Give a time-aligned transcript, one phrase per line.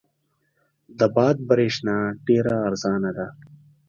[0.99, 1.97] د باد برېښنا
[2.27, 3.27] ډېره ارزانه ده.